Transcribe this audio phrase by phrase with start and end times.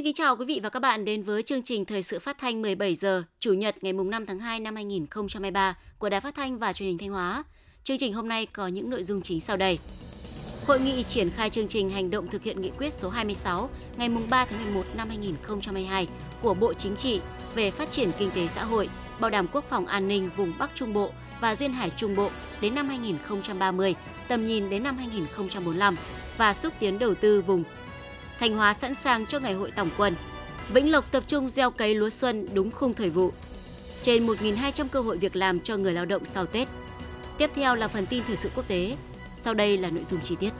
[0.00, 2.38] Xin kính chào quý vị và các bạn đến với chương trình Thời sự phát
[2.38, 6.58] thanh 17 giờ Chủ nhật ngày 5 tháng 2 năm 2023 của Đài Phát thanh
[6.58, 7.44] và Truyền hình Thanh Hóa.
[7.84, 9.78] Chương trình hôm nay có những nội dung chính sau đây.
[10.66, 14.08] Hội nghị triển khai chương trình hành động thực hiện nghị quyết số 26 ngày
[14.30, 16.08] 3 tháng 11 năm 2022
[16.42, 17.20] của Bộ Chính trị
[17.54, 18.88] về phát triển kinh tế xã hội,
[19.20, 22.30] bảo đảm quốc phòng an ninh vùng Bắc Trung Bộ và Duyên Hải Trung Bộ
[22.60, 23.94] đến năm 2030,
[24.28, 25.96] tầm nhìn đến năm 2045
[26.36, 27.64] và xúc tiến đầu tư vùng
[28.40, 30.14] Thanh Hóa sẵn sàng cho ngày hội tổng quân.
[30.72, 33.32] Vĩnh Lộc tập trung gieo cấy lúa xuân đúng khung thời vụ.
[34.02, 36.68] Trên 1.200 cơ hội việc làm cho người lao động sau Tết.
[37.38, 38.96] Tiếp theo là phần tin thời sự quốc tế.
[39.34, 40.50] Sau đây là nội dung chi tiết.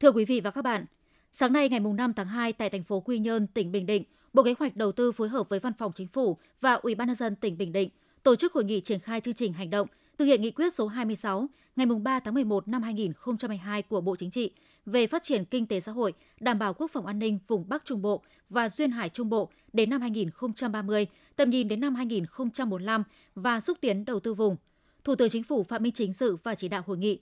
[0.00, 0.84] Thưa quý vị và các bạn,
[1.32, 4.42] sáng nay ngày 5 tháng 2 tại thành phố Quy Nhơn, tỉnh Bình Định, Bộ
[4.42, 7.16] Kế hoạch Đầu tư phối hợp với Văn phòng Chính phủ và Ủy ban nhân
[7.16, 7.90] dân tỉnh Bình Định
[8.22, 9.88] tổ chức hội nghị triển khai chương trình hành động
[10.18, 14.30] thực hiện nghị quyết số 26 ngày 3 tháng 11 năm 2022 của Bộ Chính
[14.30, 14.52] trị
[14.86, 17.84] về phát triển kinh tế xã hội, đảm bảo quốc phòng an ninh vùng Bắc
[17.84, 23.02] Trung Bộ và Duyên Hải Trung Bộ đến năm 2030, tầm nhìn đến năm 2045
[23.34, 24.56] và xúc tiến đầu tư vùng.
[25.04, 27.20] Thủ tướng Chính phủ Phạm Minh Chính dự và chỉ đạo hội nghị.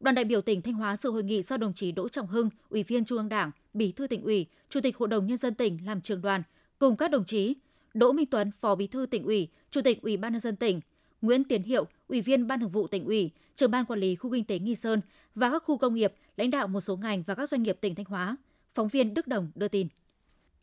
[0.00, 2.50] Đoàn đại biểu tỉnh Thanh Hóa dự hội nghị do đồng chí Đỗ Trọng Hưng,
[2.68, 5.54] Ủy viên Trung ương Đảng, Bí thư tỉnh ủy, Chủ tịch Hội đồng nhân dân
[5.54, 6.42] tỉnh làm trường đoàn,
[6.78, 7.54] cùng các đồng chí
[7.94, 10.80] Đỗ Minh Tuấn, Phó Bí thư tỉnh ủy, Chủ tịch Ủy ban nhân dân tỉnh,
[11.22, 14.30] Nguyễn Tiến Hiệu, Ủy viên Ban Thường vụ tỉnh ủy, trưởng ban quản lý khu
[14.32, 15.00] kinh tế Nghi Sơn
[15.34, 17.94] và các khu công nghiệp, lãnh đạo một số ngành và các doanh nghiệp tỉnh
[17.94, 18.36] Thanh Hóa.
[18.74, 19.88] Phóng viên Đức Đồng đưa tin.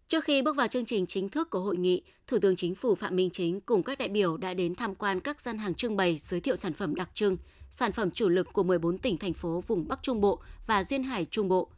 [0.08, 2.96] Trước khi bước vào chương trình chính thức của hội nghị, Thủ tướng Chính phủ
[2.96, 5.96] Phạm Minh Chính cùng các đại biểu đã đến tham quan các gian hàng trưng
[5.96, 7.38] bày giới thiệu sản phẩm đặc trưng,
[7.70, 11.04] sản phẩm chủ lực của 14 tỉnh thành phố vùng Bắc Trung Bộ và Duyên
[11.04, 11.70] Hải Trung Bộ.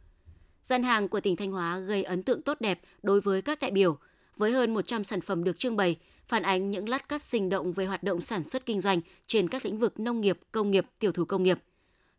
[0.62, 3.70] Gian hàng của tỉnh Thanh Hóa gây ấn tượng tốt đẹp đối với các đại
[3.70, 3.98] biểu,
[4.36, 5.96] với hơn 100 sản phẩm được trưng bày,
[6.30, 9.48] phản ánh những lát cắt sinh động về hoạt động sản xuất kinh doanh trên
[9.48, 11.58] các lĩnh vực nông nghiệp, công nghiệp, tiểu thủ công nghiệp.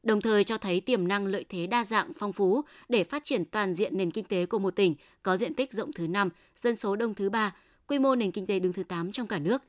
[0.03, 3.45] Đồng thời cho thấy tiềm năng lợi thế đa dạng phong phú để phát triển
[3.45, 6.75] toàn diện nền kinh tế của một tỉnh có diện tích rộng thứ 5, dân
[6.75, 7.53] số đông thứ 3,
[7.87, 9.63] quy mô nền kinh tế đứng thứ 8 trong cả nước.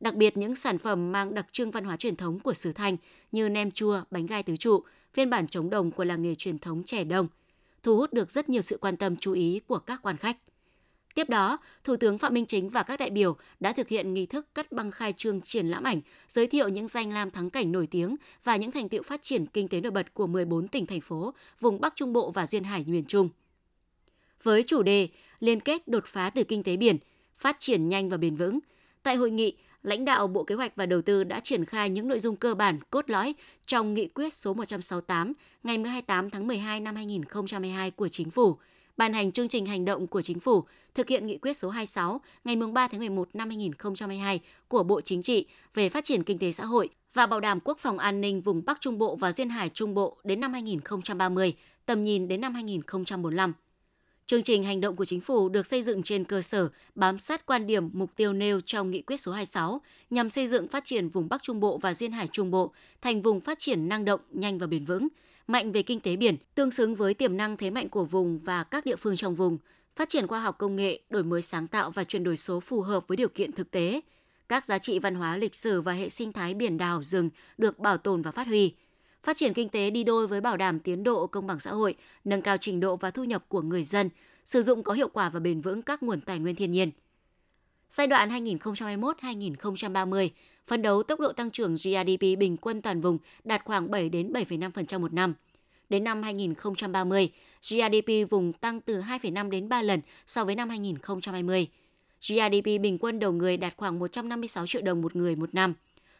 [0.00, 2.96] Đặc biệt những sản phẩm mang đặc trưng văn hóa truyền thống của xứ Thanh
[3.32, 6.58] như nem chua, bánh gai tứ trụ, phiên bản chống đồng của làng nghề truyền
[6.58, 7.28] thống trẻ đông,
[7.82, 10.36] thu hút được rất nhiều sự quan tâm chú ý của các quan khách.
[11.18, 14.26] Tiếp đó, Thủ tướng Phạm Minh Chính và các đại biểu đã thực hiện nghi
[14.26, 17.72] thức cắt băng khai trương triển lãm ảnh, giới thiệu những danh lam thắng cảnh
[17.72, 20.86] nổi tiếng và những thành tiệu phát triển kinh tế nổi bật của 14 tỉnh
[20.86, 23.28] thành phố, vùng Bắc Trung Bộ và Duyên Hải miền Trung.
[24.42, 25.08] Với chủ đề
[25.40, 26.96] Liên kết đột phá từ kinh tế biển,
[27.36, 28.58] phát triển nhanh và bền vững,
[29.02, 32.08] tại hội nghị, lãnh đạo Bộ Kế hoạch và Đầu tư đã triển khai những
[32.08, 33.34] nội dung cơ bản, cốt lõi
[33.66, 38.56] trong nghị quyết số 168 ngày 28 tháng 12 năm 2022 của Chính phủ–
[38.98, 40.64] ban hành chương trình hành động của Chính phủ
[40.94, 45.22] thực hiện nghị quyết số 26 ngày 3 tháng 11 năm 2022 của Bộ Chính
[45.22, 48.40] trị về phát triển kinh tế xã hội và bảo đảm quốc phòng an ninh
[48.40, 51.54] vùng Bắc Trung Bộ và Duyên Hải Trung Bộ đến năm 2030,
[51.86, 53.52] tầm nhìn đến năm 2045.
[54.26, 57.46] Chương trình hành động của chính phủ được xây dựng trên cơ sở bám sát
[57.46, 59.80] quan điểm mục tiêu nêu trong nghị quyết số 26
[60.10, 62.72] nhằm xây dựng phát triển vùng Bắc Trung Bộ và Duyên Hải Trung Bộ
[63.02, 65.08] thành vùng phát triển năng động, nhanh và bền vững,
[65.48, 68.64] mạnh về kinh tế biển, tương xứng với tiềm năng thế mạnh của vùng và
[68.64, 69.58] các địa phương trong vùng,
[69.96, 72.80] phát triển khoa học công nghệ, đổi mới sáng tạo và chuyển đổi số phù
[72.80, 74.00] hợp với điều kiện thực tế.
[74.48, 77.78] Các giá trị văn hóa lịch sử và hệ sinh thái biển đảo rừng được
[77.78, 78.74] bảo tồn và phát huy.
[79.22, 81.94] Phát triển kinh tế đi đôi với bảo đảm tiến độ công bằng xã hội,
[82.24, 84.10] nâng cao trình độ và thu nhập của người dân,
[84.44, 86.90] sử dụng có hiệu quả và bền vững các nguồn tài nguyên thiên nhiên.
[87.90, 90.28] Giai đoạn 2021-2030,
[90.68, 94.32] phấn đấu tốc độ tăng trưởng GDP bình quân toàn vùng đạt khoảng 7 đến
[94.32, 95.34] 7,5% một năm.
[95.88, 97.30] Đến năm 2030,
[97.62, 101.68] GDP vùng tăng từ 2,5 đến 3 lần so với năm 2020.
[102.20, 105.74] GDP bình quân đầu người đạt khoảng 156 triệu đồng một người một năm.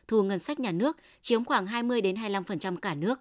[0.08, 3.20] Thu ngân sách nhà nước chiếm khoảng 20 đến 25% cả nước.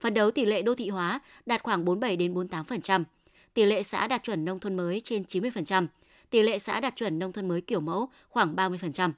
[0.00, 3.04] Phấn đấu tỷ lệ đô thị hóa đạt khoảng 47 đến 48%.
[3.54, 5.86] Tỷ lệ xã đạt chuẩn nông thôn mới trên 90%.
[6.30, 9.10] Tỷ lệ xã đạt chuẩn nông thôn mới kiểu mẫu khoảng 30%.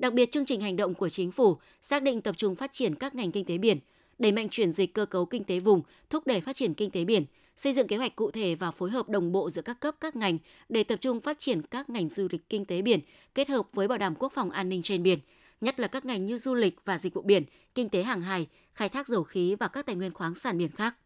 [0.00, 2.94] Đặc biệt, chương trình hành động của chính phủ xác định tập trung phát triển
[2.94, 3.78] các ngành kinh tế biển,
[4.18, 7.04] đẩy mạnh chuyển dịch cơ cấu kinh tế vùng, thúc đẩy phát triển kinh tế
[7.04, 7.24] biển,
[7.56, 10.16] xây dựng kế hoạch cụ thể và phối hợp đồng bộ giữa các cấp các
[10.16, 10.38] ngành
[10.68, 13.00] để tập trung phát triển các ngành du lịch kinh tế biển
[13.34, 15.18] kết hợp với bảo đảm quốc phòng an ninh trên biển,
[15.60, 17.44] nhất là các ngành như du lịch và dịch vụ biển,
[17.74, 20.70] kinh tế hàng hải, khai thác dầu khí và các tài nguyên khoáng sản biển
[20.70, 20.96] khác,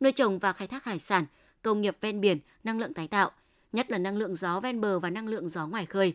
[0.00, 1.24] nuôi trồng và khai thác hải sản,
[1.62, 3.30] công nghiệp ven biển, năng lượng tái tạo,
[3.72, 6.14] nhất là năng lượng gió ven bờ và năng lượng gió ngoài khơi.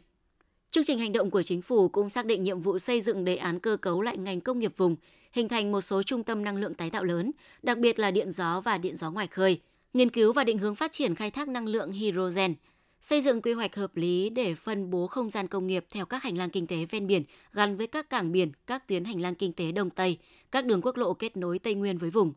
[0.73, 3.35] Chương trình hành động của chính phủ cũng xác định nhiệm vụ xây dựng đề
[3.35, 4.95] án cơ cấu lại ngành công nghiệp vùng,
[5.31, 7.31] hình thành một số trung tâm năng lượng tái tạo lớn,
[7.63, 9.59] đặc biệt là điện gió và điện gió ngoài khơi,
[9.93, 12.53] nghiên cứu và định hướng phát triển khai thác năng lượng hydrogen,
[13.01, 16.23] xây dựng quy hoạch hợp lý để phân bố không gian công nghiệp theo các
[16.23, 17.23] hành lang kinh tế ven biển
[17.53, 20.17] gắn với các cảng biển, các tuyến hành lang kinh tế Đông Tây,
[20.51, 22.33] các đường quốc lộ kết nối Tây Nguyên với vùng.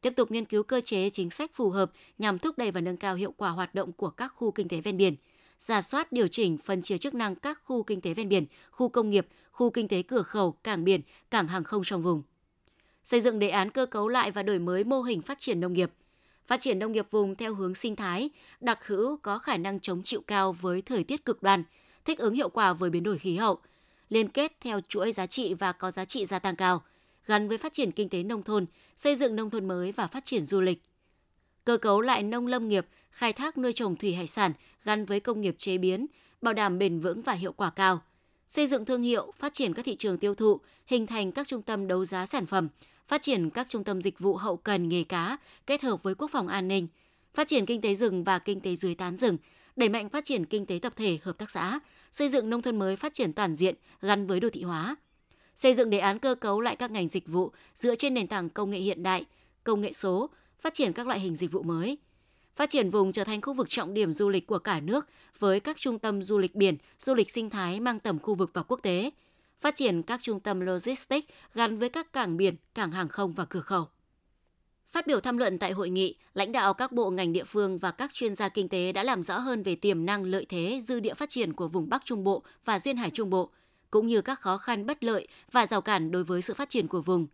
[0.00, 2.96] tiếp tục nghiên cứu cơ chế chính sách phù hợp nhằm thúc đẩy và nâng
[2.96, 5.14] cao hiệu quả hoạt động của các khu kinh tế ven biển,
[5.58, 8.88] giả soát điều chỉnh phân chia chức năng các khu kinh tế ven biển, khu
[8.88, 12.22] công nghiệp, khu kinh tế cửa khẩu, cảng biển, cảng hàng không trong vùng.
[13.04, 15.72] Xây dựng đề án cơ cấu lại và đổi mới mô hình phát triển nông
[15.72, 15.90] nghiệp.
[16.46, 18.30] Phát triển nông nghiệp vùng theo hướng sinh thái,
[18.60, 21.64] đặc hữu có khả năng chống chịu cao với thời tiết cực đoan,
[22.04, 23.58] thích ứng hiệu quả với biến đổi khí hậu,
[24.08, 26.82] liên kết theo chuỗi giá trị và có giá trị gia tăng cao,
[27.26, 28.66] gắn với phát triển kinh tế nông thôn,
[28.96, 30.82] xây dựng nông thôn mới và phát triển du lịch.
[31.64, 34.52] Cơ cấu lại nông lâm nghiệp, khai thác nuôi trồng thủy hải sản
[34.84, 36.06] gắn với công nghiệp chế biến,
[36.42, 38.02] bảo đảm bền vững và hiệu quả cao.
[38.46, 41.62] Xây dựng thương hiệu, phát triển các thị trường tiêu thụ, hình thành các trung
[41.62, 42.68] tâm đấu giá sản phẩm,
[43.08, 46.30] phát triển các trung tâm dịch vụ hậu cần nghề cá kết hợp với quốc
[46.30, 46.88] phòng an ninh,
[47.34, 49.36] phát triển kinh tế rừng và kinh tế dưới tán rừng,
[49.76, 52.78] đẩy mạnh phát triển kinh tế tập thể, hợp tác xã, xây dựng nông thôn
[52.78, 54.96] mới phát triển toàn diện gắn với đô thị hóa.
[55.54, 58.48] Xây dựng đề án cơ cấu lại các ngành dịch vụ dựa trên nền tảng
[58.50, 59.24] công nghệ hiện đại,
[59.64, 61.98] công nghệ số, phát triển các loại hình dịch vụ mới.
[62.56, 65.06] Phát triển vùng trở thành khu vực trọng điểm du lịch của cả nước
[65.38, 68.50] với các trung tâm du lịch biển, du lịch sinh thái mang tầm khu vực
[68.52, 69.10] và quốc tế.
[69.60, 73.44] Phát triển các trung tâm logistics gắn với các cảng biển, cảng hàng không và
[73.44, 73.88] cửa khẩu.
[74.90, 77.90] Phát biểu tham luận tại hội nghị, lãnh đạo các bộ ngành địa phương và
[77.90, 81.00] các chuyên gia kinh tế đã làm rõ hơn về tiềm năng lợi thế dư
[81.00, 83.50] địa phát triển của vùng Bắc Trung Bộ và duyên hải Trung Bộ,
[83.90, 86.88] cũng như các khó khăn bất lợi và rào cản đối với sự phát triển
[86.88, 87.26] của vùng.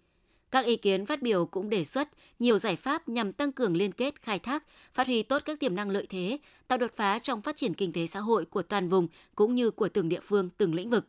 [0.50, 2.08] Các ý kiến phát biểu cũng đề xuất
[2.38, 5.75] nhiều giải pháp nhằm tăng cường liên kết khai thác, phát huy tốt các tiềm
[5.75, 6.38] năng lợi thế,
[6.69, 9.70] tạo đột phá trong phát triển kinh tế xã hội của toàn vùng cũng như
[9.70, 11.06] của từng địa phương, từng lĩnh vực.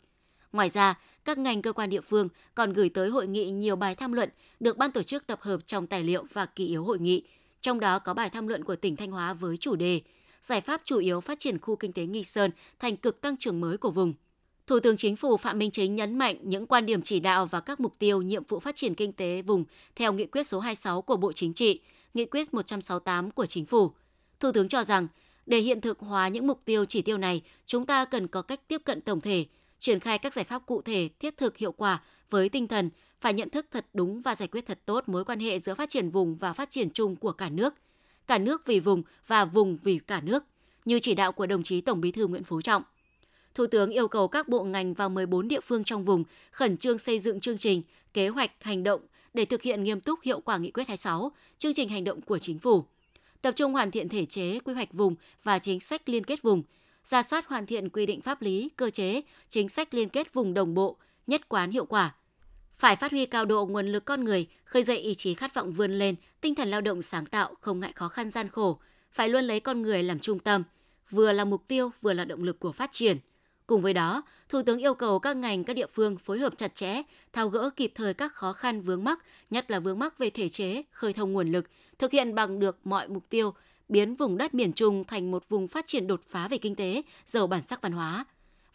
[0.52, 3.96] Ngoài ra, các ngành cơ quan địa phương còn gửi tới hội nghị nhiều bài
[3.96, 4.30] tham luận
[4.60, 7.24] được ban tổ chức tập hợp trong tài liệu và kỳ yếu hội nghị,
[7.62, 10.02] trong đó có bài tham luận của tỉnh Thanh Hóa với chủ đề
[10.42, 13.62] Giải pháp chủ yếu phát triển khu kinh tế Nghi Sơn thành cực tăng trưởng
[13.62, 14.14] mới của vùng.
[14.72, 17.60] Thủ tướng Chính phủ Phạm Minh Chính nhấn mạnh những quan điểm chỉ đạo và
[17.60, 19.66] các mục tiêu nhiệm vụ phát triển kinh tế vùng
[19.96, 21.82] theo nghị quyết số 26 của Bộ Chính trị,
[22.14, 23.92] nghị quyết 168 của Chính phủ.
[24.40, 25.08] Thủ tướng cho rằng,
[25.46, 28.68] để hiện thực hóa những mục tiêu chỉ tiêu này, chúng ta cần có cách
[28.68, 29.46] tiếp cận tổng thể,
[29.80, 32.90] triển khai các giải pháp cụ thể, thiết thực hiệu quả với tinh thần
[33.22, 35.90] phải nhận thức thật đúng và giải quyết thật tốt mối quan hệ giữa phát
[35.90, 37.74] triển vùng và phát triển chung của cả nước.
[38.28, 40.44] Cả nước vì vùng và vùng vì cả nước,
[40.86, 42.84] như chỉ đạo của đồng chí Tổng Bí thư Nguyễn Phú Trọng.
[43.56, 46.98] Thủ tướng yêu cầu các bộ ngành và 14 địa phương trong vùng khẩn trương
[46.98, 47.82] xây dựng chương trình,
[48.14, 49.02] kế hoạch, hành động
[49.34, 52.40] để thực hiện nghiêm túc hiệu quả nghị quyết 26, chương trình hành động của
[52.40, 52.84] chính phủ.
[53.42, 56.64] Tập trung hoàn thiện thể chế, quy hoạch vùng và chính sách liên kết vùng,
[57.04, 60.54] ra soát hoàn thiện quy định pháp lý, cơ chế, chính sách liên kết vùng
[60.54, 62.16] đồng bộ, nhất quán hiệu quả.
[62.76, 65.72] Phải phát huy cao độ nguồn lực con người, khơi dậy ý chí khát vọng
[65.72, 68.80] vươn lên, tinh thần lao động sáng tạo, không ngại khó khăn gian khổ,
[69.12, 70.64] phải luôn lấy con người làm trung tâm,
[71.10, 73.18] vừa là mục tiêu vừa là động lực của phát triển–
[73.72, 76.76] Cùng với đó, Thủ tướng yêu cầu các ngành, các địa phương phối hợp chặt
[76.76, 77.02] chẽ,
[77.34, 79.20] tháo gỡ kịp thời các khó khăn vướng mắc,
[79.50, 81.70] nhất là vướng mắc về thể chế, khơi thông nguồn lực,
[82.00, 83.54] thực hiện bằng được mọi mục tiêu,
[83.90, 87.02] biến vùng đất miền Trung thành một vùng phát triển đột phá về kinh tế,
[87.26, 88.26] giàu bản sắc văn hóa.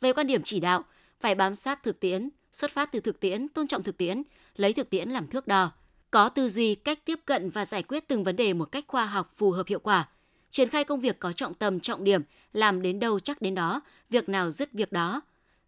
[0.01, 0.85] Về quan điểm chỉ đạo,
[1.21, 4.23] phải bám sát thực tiễn, xuất phát từ thực tiễn, tôn trọng thực tiễn,
[4.57, 5.73] lấy thực tiễn làm thước đo,
[6.11, 9.07] có tư duy, cách tiếp cận và giải quyết từng vấn đề một cách khoa
[9.07, 10.09] học phù hợp hiệu quả,
[10.51, 12.23] triển khai công việc có trọng tâm trọng điểm,
[12.53, 13.81] làm đến đâu chắc đến đó,
[14.11, 15.21] việc nào dứt việc đó.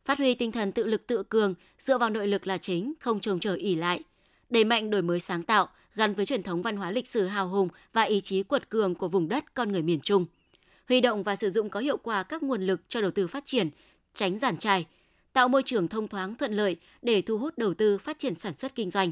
[0.04, 3.20] Phát huy tinh thần tự lực tự cường, dựa vào nội lực là chính, không
[3.20, 4.02] trông chờ ỉ lại.
[4.50, 7.48] Đẩy mạnh đổi mới sáng tạo, gắn với truyền thống văn hóa lịch sử hào
[7.48, 10.26] hùng và ý chí quật cường của vùng đất con người miền Trung.
[10.88, 13.46] Huy động và sử dụng có hiệu quả các nguồn lực cho đầu tư phát
[13.46, 13.70] triển,
[14.14, 14.86] tránh giàn trải,
[15.32, 18.56] tạo môi trường thông thoáng thuận lợi để thu hút đầu tư phát triển sản
[18.56, 19.10] xuất kinh doanh.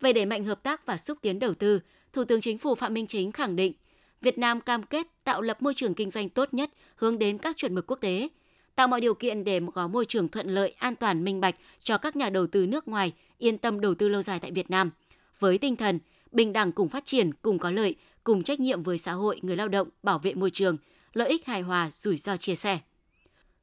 [0.00, 1.80] Về đẩy mạnh hợp tác và xúc tiến đầu tư,
[2.12, 3.72] Thủ tướng Chính phủ Phạm Minh Chính khẳng định
[4.20, 7.56] Việt Nam cam kết tạo lập môi trường kinh doanh tốt nhất hướng đến các
[7.56, 8.28] chuẩn mực quốc tế,
[8.74, 11.98] tạo mọi điều kiện để có môi trường thuận lợi, an toàn, minh bạch cho
[11.98, 14.90] các nhà đầu tư nước ngoài yên tâm đầu tư lâu dài tại Việt Nam,
[15.38, 15.98] với tinh thần
[16.32, 17.94] bình đẳng cùng phát triển, cùng có lợi,
[18.24, 20.76] cùng trách nhiệm với xã hội, người lao động, bảo vệ môi trường,
[21.12, 22.78] lợi ích hài hòa, rủi ro chia sẻ.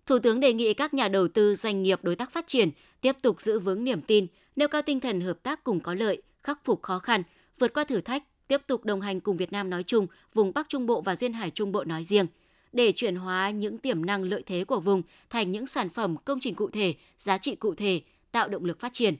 [0.05, 2.69] Thủ tướng đề nghị các nhà đầu tư, doanh nghiệp đối tác phát triển
[3.01, 6.21] tiếp tục giữ vững niềm tin, nêu cao tinh thần hợp tác cùng có lợi,
[6.43, 7.23] khắc phục khó khăn,
[7.59, 10.69] vượt qua thử thách, tiếp tục đồng hành cùng Việt Nam nói chung, vùng Bắc
[10.69, 12.27] Trung Bộ và Duyên Hải Trung Bộ nói riêng
[12.73, 16.39] để chuyển hóa những tiềm năng lợi thế của vùng thành những sản phẩm công
[16.39, 19.15] trình cụ thể, giá trị cụ thể, tạo động lực phát triển.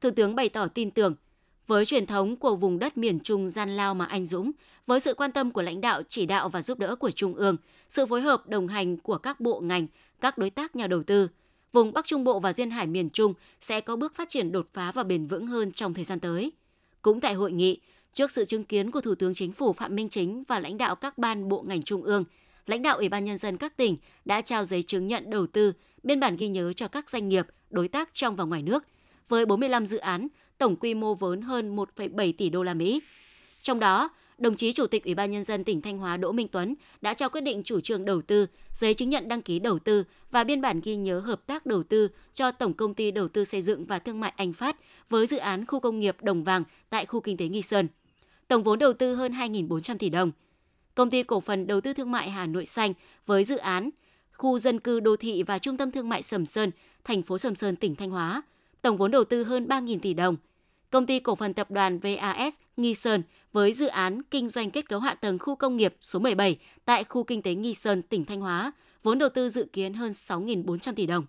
[0.00, 1.14] Thủ tướng bày tỏ tin tưởng,
[1.66, 4.50] với truyền thống của vùng đất miền Trung gian lao mà anh dũng,
[4.86, 7.56] với sự quan tâm của lãnh đạo, chỉ đạo và giúp đỡ của Trung ương,
[7.88, 9.86] sự phối hợp đồng hành của các bộ ngành,
[10.20, 11.28] các đối tác nhà đầu tư,
[11.72, 14.68] vùng Bắc Trung Bộ và Duyên Hải miền Trung sẽ có bước phát triển đột
[14.72, 16.52] phá và bền vững hơn trong thời gian tới.
[17.02, 17.80] Cũng tại hội nghị,
[18.18, 20.94] Trước sự chứng kiến của Thủ tướng Chính phủ Phạm Minh Chính và lãnh đạo
[20.94, 22.24] các ban bộ ngành trung ương,
[22.66, 25.72] lãnh đạo Ủy ban Nhân dân các tỉnh đã trao giấy chứng nhận đầu tư,
[26.02, 28.84] biên bản ghi nhớ cho các doanh nghiệp, đối tác trong và ngoài nước,
[29.28, 33.00] với 45 dự án, tổng quy mô vốn hơn 1,7 tỷ đô la Mỹ.
[33.60, 36.48] Trong đó, đồng chí Chủ tịch Ủy ban Nhân dân tỉnh Thanh Hóa Đỗ Minh
[36.48, 39.78] Tuấn đã trao quyết định chủ trương đầu tư, giấy chứng nhận đăng ký đầu
[39.78, 43.28] tư và biên bản ghi nhớ hợp tác đầu tư cho Tổng Công ty Đầu
[43.28, 44.76] tư Xây dựng và Thương mại Anh Phát
[45.08, 47.88] với dự án khu công nghiệp Đồng Vàng tại khu kinh tế Nghi Sơn.
[48.48, 50.30] Tổng vốn đầu tư hơn 2.400 tỷ đồng.
[50.94, 52.92] Công ty Cổ phần Đầu tư Thương mại Hà Nội Xanh
[53.26, 53.90] với dự án
[54.32, 56.70] khu dân cư đô thị và trung tâm thương mại Sầm Sơn,
[57.04, 58.42] thành phố Sầm Sơn, tỉnh Thanh Hóa.
[58.82, 60.36] Tổng vốn đầu tư hơn 3.000 tỷ đồng.
[60.90, 64.88] Công ty cổ phần tập đoàn VAS Nghi Sơn với dự án kinh doanh kết
[64.88, 68.24] cấu hạ tầng khu công nghiệp số 17 tại khu kinh tế Nghi Sơn, tỉnh
[68.24, 71.26] Thanh Hóa, vốn đầu tư dự kiến hơn 6.400 tỷ đồng.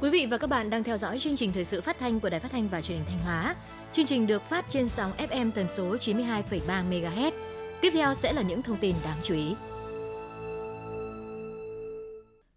[0.00, 2.30] Quý vị và các bạn đang theo dõi chương trình thời sự phát thanh của
[2.30, 3.54] Đài Phát thanh và Truyền hình Thanh Hóa.
[3.98, 7.32] Chương trình được phát trên sóng FM tần số 92,3 MHz.
[7.80, 9.54] Tiếp theo sẽ là những thông tin đáng chú ý.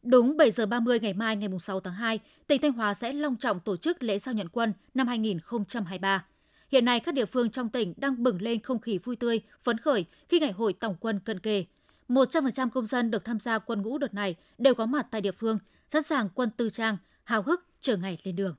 [0.03, 3.35] Đúng 7 giờ 30 ngày mai ngày 6 tháng 2, tỉnh Thanh Hóa sẽ long
[3.35, 6.25] trọng tổ chức lễ giao nhận quân năm 2023.
[6.71, 9.77] Hiện nay các địa phương trong tỉnh đang bừng lên không khí vui tươi, phấn
[9.77, 11.65] khởi khi ngày hội tổng quân cận kề.
[12.09, 15.31] 100% công dân được tham gia quân ngũ đợt này đều có mặt tại địa
[15.31, 18.55] phương, sẵn sàng quân tư trang, hào hức chờ ngày lên đường.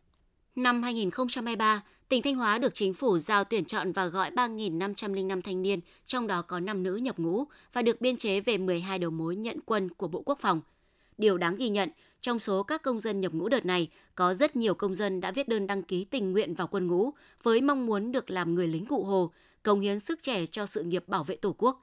[0.57, 1.83] Năm 2023,
[2.13, 6.27] tỉnh Thanh Hóa được chính phủ giao tuyển chọn và gọi 3.505 thanh niên, trong
[6.27, 9.59] đó có 5 nữ nhập ngũ và được biên chế về 12 đầu mối nhận
[9.67, 10.61] quân của Bộ Quốc phòng–
[11.19, 11.89] Điều đáng ghi nhận,
[12.21, 15.31] trong số các công dân nhập ngũ đợt này, có rất nhiều công dân đã
[15.31, 17.11] viết đơn đăng ký tình nguyện vào quân ngũ
[17.43, 19.31] với mong muốn được làm người lính cụ Hồ,
[19.63, 21.83] cống hiến sức trẻ cho sự nghiệp bảo vệ Tổ quốc.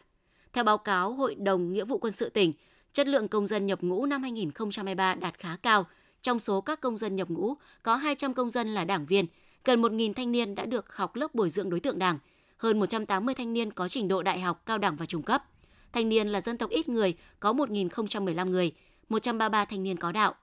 [0.53, 2.53] Theo báo cáo Hội đồng Nghĩa vụ quân sự tỉnh,
[2.93, 5.85] chất lượng công dân nhập ngũ năm 2023 đạt khá cao.
[6.21, 9.25] Trong số các công dân nhập ngũ, có 200 công dân là đảng viên,
[9.65, 12.19] gần 1.000 thanh niên đã được học lớp bồi dưỡng đối tượng đảng,
[12.57, 15.43] hơn 180 thanh niên có trình độ đại học, cao đẳng và trung cấp.
[15.91, 18.71] Thanh niên là dân tộc ít người, có 1.015 người,
[19.09, 20.35] 133 thanh niên có đạo.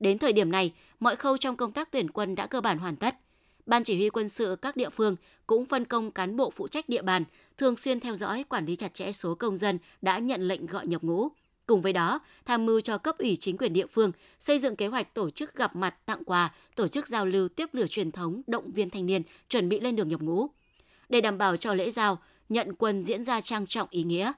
[0.00, 2.96] Đến thời điểm này, mọi khâu trong công tác tuyển quân đã cơ bản hoàn
[2.96, 3.16] tất.
[3.66, 6.88] Ban chỉ huy quân sự các địa phương cũng phân công cán bộ phụ trách
[6.88, 7.24] địa bàn,
[7.58, 10.86] thường xuyên theo dõi quản lý chặt chẽ số công dân đã nhận lệnh gọi
[10.86, 11.28] nhập ngũ.
[11.70, 14.86] Cùng với đó, tham mưu cho cấp ủy chính quyền địa phương xây dựng kế
[14.86, 18.42] hoạch tổ chức gặp mặt tặng quà, tổ chức giao lưu tiếp lửa truyền thống,
[18.46, 20.46] động viên thanh niên chuẩn bị lên đường nhập ngũ.
[21.08, 24.32] Để đảm bảo cho lễ giao, nhận quân diễn ra trang trọng ý nghĩa,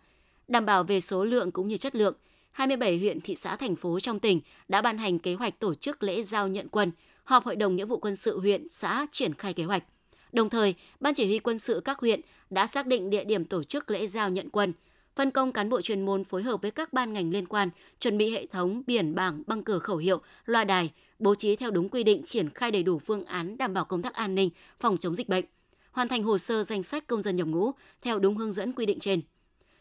[0.48, 2.14] đảm bảo về số lượng cũng như chất lượng–
[2.50, 6.02] 27 huyện, thị xã, thành phố trong tỉnh đã ban hành kế hoạch tổ chức
[6.02, 6.92] lễ giao nhận quân,
[7.24, 9.84] họp Hội đồng Nghĩa vụ quân sự huyện, xã triển khai kế hoạch.
[10.32, 12.20] Đồng thời, Ban chỉ huy quân sự các huyện
[12.50, 14.72] đã xác định địa điểm tổ chức lễ giao nhận quân,
[15.14, 18.18] phân công cán bộ chuyên môn phối hợp với các ban ngành liên quan chuẩn
[18.18, 21.88] bị hệ thống biển bảng băng cờ khẩu hiệu, loa đài, bố trí theo đúng
[21.88, 24.50] quy định triển khai đầy đủ phương án đảm bảo công tác an ninh,
[24.80, 25.44] phòng chống dịch bệnh,
[25.90, 27.70] hoàn thành hồ sơ danh sách công dân nhập ngũ
[28.02, 29.20] theo đúng hướng dẫn quy định trên.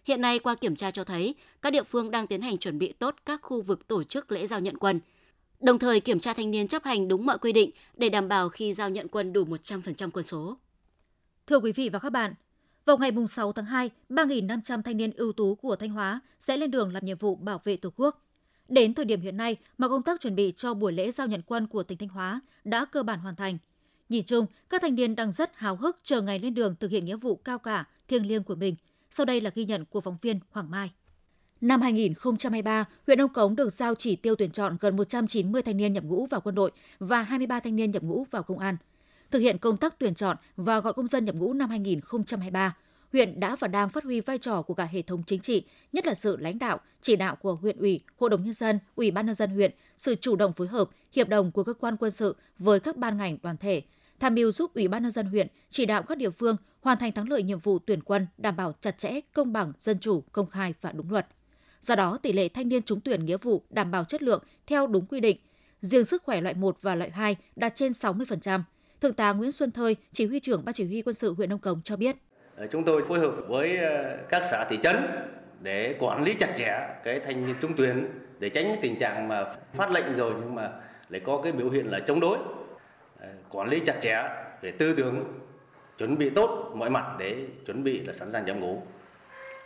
[0.03, 2.93] Hiện nay qua kiểm tra cho thấy, các địa phương đang tiến hành chuẩn bị
[2.93, 4.99] tốt các khu vực tổ chức lễ giao nhận quân.
[5.59, 8.49] Đồng thời kiểm tra thanh niên chấp hành đúng mọi quy định để đảm bảo
[8.49, 10.57] khi giao nhận quân đủ 100% quân số.
[11.47, 12.33] Thưa quý vị và các bạn,
[12.85, 16.71] vào ngày 6 tháng 2, 3.500 thanh niên ưu tú của Thanh Hóa sẽ lên
[16.71, 18.25] đường làm nhiệm vụ bảo vệ Tổ quốc.
[18.67, 21.41] Đến thời điểm hiện nay, mà công tác chuẩn bị cho buổi lễ giao nhận
[21.45, 23.57] quân của tỉnh Thanh Hóa đã cơ bản hoàn thành.
[24.09, 27.05] Nhìn chung, các thanh niên đang rất hào hức chờ ngày lên đường thực hiện
[27.05, 28.75] nghĩa vụ cao cả, thiêng liêng của mình–
[29.11, 30.91] sau đây là ghi nhận của phóng viên Hoàng Mai.
[31.61, 35.93] Năm 2023, huyện Ông Cống được giao chỉ tiêu tuyển chọn gần 190 thanh niên
[35.93, 38.77] nhập ngũ vào quân đội và 23 thanh niên nhập ngũ vào công an.
[39.31, 42.75] Thực hiện công tác tuyển chọn và gọi công dân nhập ngũ năm 2023,
[43.13, 46.07] huyện đã và đang phát huy vai trò của cả hệ thống chính trị, nhất
[46.07, 49.25] là sự lãnh đạo, chỉ đạo của huyện ủy, hội đồng nhân dân, ủy ban
[49.25, 52.35] nhân dân huyện, sự chủ động phối hợp, hiệp đồng của cơ quan quân sự
[52.59, 53.81] với các ban ngành đoàn thể,
[54.19, 57.11] tham mưu giúp ủy ban nhân dân huyện chỉ đạo các địa phương hoàn thành
[57.11, 60.47] thắng lợi nhiệm vụ tuyển quân đảm bảo chặt chẽ, công bằng, dân chủ, công
[60.47, 61.27] khai và đúng luật.
[61.81, 64.87] Do đó, tỷ lệ thanh niên trúng tuyển nghĩa vụ đảm bảo chất lượng theo
[64.87, 65.37] đúng quy định.
[65.81, 68.61] Riêng sức khỏe loại 1 và loại 2 đạt trên 60%.
[69.01, 71.59] Thượng tá Nguyễn Xuân Thơi, chỉ huy trưởng Ban chỉ huy quân sự huyện Nông
[71.59, 72.15] Cống cho biết.
[72.55, 74.95] Ờ, chúng tôi phối hợp với ờ, các xã thị trấn
[75.61, 78.07] để quản lý chặt chẽ cái thanh niên trung tuyến
[78.39, 80.71] để tránh tình trạng mà phát lệnh rồi nhưng mà
[81.09, 82.37] lại có cái biểu hiện là chống đối.
[83.19, 84.23] Ờ, quản lý chặt chẽ
[84.61, 85.23] về tư tưởng
[85.97, 88.81] chuẩn bị tốt mọi mặt để chuẩn bị là sẵn sàng nhập ngũ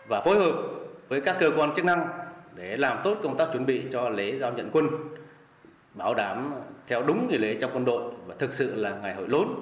[0.10, 0.56] và phối hợp
[1.08, 2.08] với các cơ quan chức năng
[2.56, 4.88] để làm tốt công tác chuẩn bị cho lễ giao nhận quân
[5.96, 6.54] bảo đảm
[6.88, 9.56] theo đúng nghi lễ trong quân đội và thực sự là ngày hội lớn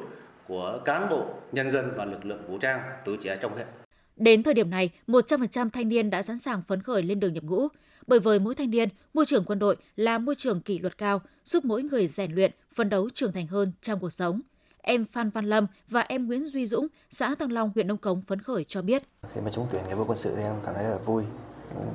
[0.48, 3.68] của cán bộ, nhân dân và lực lượng vũ trang tuổi trẻ trong huyện.
[4.16, 7.44] Đến thời điểm này, 100% thanh niên đã sẵn sàng phấn khởi lên đường nhập
[7.44, 7.68] ngũ.
[8.08, 11.22] Bởi với mỗi thanh niên, môi trường quân đội là môi trường kỷ luật cao,
[11.46, 14.42] giúp mỗi người rèn luyện, phấn đấu trưởng thành hơn trong cuộc sống
[14.84, 18.22] em Phan Văn Lâm và em Nguyễn Duy Dũng, xã Tăng Long, huyện Nông Cống
[18.22, 19.04] phấn khởi cho biết.
[19.34, 21.24] Khi mà trúng tuyển nghĩa vụ quân sự thì em cảm thấy rất là vui,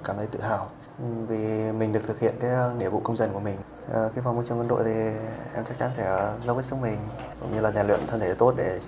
[0.05, 0.71] cảm thấy tự hào
[1.29, 3.57] vì mình được thực hiện cái nghĩa vụ công dân của mình.
[4.15, 4.93] Khi vào môi trường quân đội thì
[5.55, 6.99] em chắc chắn sẽ lo với sống mình
[7.41, 8.79] cũng như là rèn luyện thân thể tốt để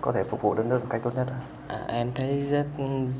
[0.00, 1.26] có thể phục vụ đất nước một cách tốt nhất.
[1.68, 2.66] À, em thấy rất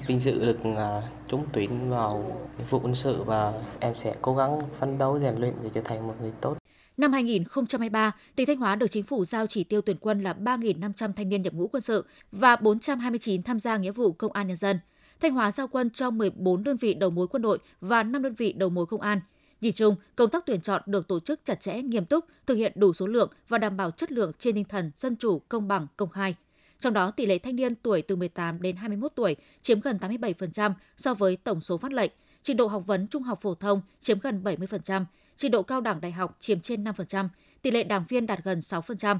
[0.07, 2.25] vinh dự được uh, trúng tuyển vào
[2.59, 5.81] nhiệm vụ quân sự và em sẽ cố gắng phấn đấu rèn luyện để trở
[5.85, 6.57] thành một người tốt.
[6.97, 11.13] Năm 2023, tỉnh Thanh Hóa được chính phủ giao chỉ tiêu tuyển quân là 3.500
[11.13, 14.57] thanh niên nhập ngũ quân sự và 429 tham gia nghĩa vụ công an nhân
[14.57, 14.79] dân.
[15.21, 18.35] Thanh Hóa giao quân cho 14 đơn vị đầu mối quân đội và 5 đơn
[18.35, 19.21] vị đầu mối công an.
[19.61, 22.73] Nhìn chung, công tác tuyển chọn được tổ chức chặt chẽ, nghiêm túc, thực hiện
[22.75, 25.87] đủ số lượng và đảm bảo chất lượng trên tinh thần dân chủ, công bằng,
[25.97, 26.35] công khai.
[26.81, 30.73] Trong đó, tỷ lệ thanh niên tuổi từ 18 đến 21 tuổi chiếm gần 87%
[30.97, 32.11] so với tổng số phát lệnh,
[32.43, 35.05] trình độ học vấn trung học phổ thông chiếm gần 70%,
[35.37, 37.29] trình độ cao đẳng đại học chiếm trên 5%,
[37.63, 39.19] tỷ lệ đảng viên đạt gần 6%.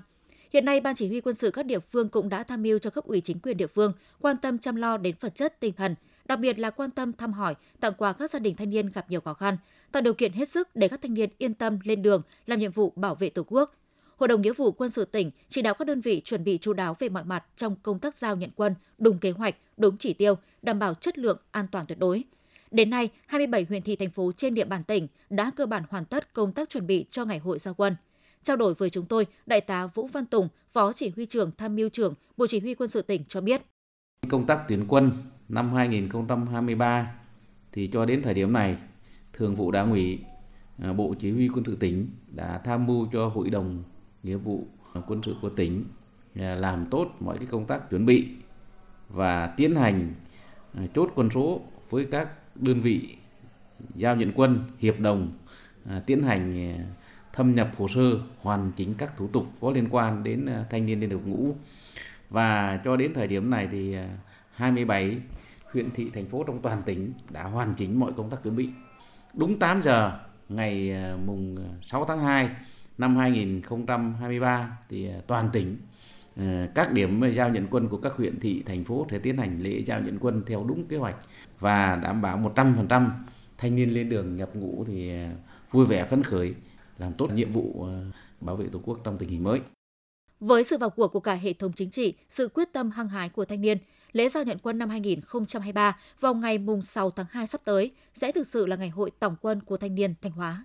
[0.53, 2.91] Hiện nay, Ban Chỉ huy quân sự các địa phương cũng đã tham mưu cho
[2.91, 5.95] cấp ủy chính quyền địa phương quan tâm chăm lo đến vật chất, tinh thần,
[6.25, 9.11] đặc biệt là quan tâm thăm hỏi, tặng quà các gia đình thanh niên gặp
[9.11, 9.57] nhiều khó khăn,
[9.93, 12.73] tạo điều kiện hết sức để các thanh niên yên tâm lên đường làm nhiệm
[12.73, 13.77] vụ bảo vệ Tổ quốc.
[14.17, 16.73] Hội đồng Nghĩa vụ Quân sự tỉnh chỉ đạo các đơn vị chuẩn bị chú
[16.73, 20.13] đáo về mọi mặt trong công tác giao nhận quân, đúng kế hoạch, đúng chỉ
[20.13, 22.25] tiêu, đảm bảo chất lượng, an toàn tuyệt đối.
[22.71, 26.05] Đến nay, 27 huyện thị thành phố trên địa bàn tỉnh đã cơ bản hoàn
[26.05, 27.97] tất công tác chuẩn bị cho ngày hội giao quân.
[28.45, 31.77] Trao đổi với chúng tôi, Đại tá Vũ Văn Tùng, Phó Chỉ huy trưởng Tham
[31.77, 33.63] mưu trưởng Bộ Chỉ huy Quân sự tỉnh cho biết.
[34.29, 35.13] Công tác tuyển quân
[35.49, 37.15] năm 2023
[37.73, 38.77] thì cho đến thời điểm này,
[39.33, 40.19] Thường vụ Đảng ủy,
[40.79, 43.83] à, Bộ Chỉ huy Quân sự tỉnh đã tham mưu cho Hội đồng
[44.23, 44.67] Nghĩa vụ
[45.07, 45.85] Quân sự của tỉnh
[46.35, 48.29] à, làm tốt mọi cái công tác chuẩn bị
[49.09, 50.15] và tiến hành
[50.75, 53.17] à, chốt quân số với các đơn vị
[53.95, 55.33] giao nhận quân hiệp đồng
[56.07, 56.75] tiến hành
[57.33, 60.87] thâm nhập hồ sơ, hoàn chỉnh các thủ tục có liên quan đến ờ, thanh
[60.87, 61.55] niên lên đường ngũ.
[62.31, 64.07] Và cho đến thời điểm này thì ờ,
[64.55, 65.17] 27
[65.73, 68.69] huyện thị, thành phố trong toàn tỉnh đã hoàn chỉnh mọi công tác chuẩn bị.
[69.35, 70.19] Đúng 8 giờ
[70.49, 72.49] ngày ờ, mùng 6 tháng 2
[72.99, 75.77] năm 2023 thì toàn tỉnh
[76.75, 79.83] các điểm giao nhận quân của các huyện thị, thành phố sẽ tiến hành lễ
[79.87, 81.17] giao nhận quân theo đúng kế hoạch
[81.59, 83.09] và đảm bảo 100%
[83.59, 85.11] thanh niên lên đường nhập ngũ thì
[85.71, 86.55] vui vẻ phấn khởi
[87.01, 87.87] làm tốt nhiệm vụ
[88.41, 89.61] bảo vệ Tổ quốc trong tình hình mới.
[90.41, 93.29] Với sự vào cuộc của cả hệ thống chính trị, sự quyết tâm hăng hái
[93.29, 93.79] của thanh niên,
[94.13, 98.33] lễ giao nhận quân năm 2023 vào ngày mùng 6 tháng 2 sắp tới sẽ
[98.33, 100.65] thực sự là ngày hội tổng quân của thanh niên Thanh Hóa.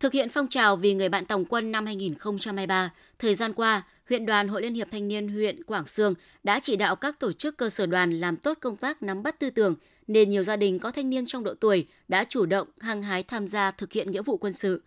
[0.00, 4.26] Thực hiện phong trào vì người bạn tổng quân năm 2023, thời gian qua, huyện
[4.26, 7.56] đoàn Hội Liên hiệp Thanh niên huyện Quảng Sương đã chỉ đạo các tổ chức
[7.56, 9.74] cơ sở đoàn làm tốt công tác nắm bắt tư tưởng,
[10.06, 13.22] nên nhiều gia đình có thanh niên trong độ tuổi đã chủ động hăng hái
[13.22, 14.82] tham gia thực hiện nghĩa vụ quân sự.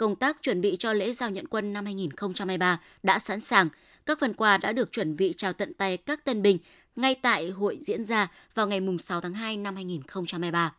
[0.00, 3.68] Công tác chuẩn bị cho lễ giao nhận quân năm 2023 đã sẵn sàng,
[4.06, 6.58] các phần quà đã được chuẩn bị trao tận tay các tân binh
[6.96, 10.74] ngay tại hội diễn ra vào ngày 6 tháng 2 năm 2023.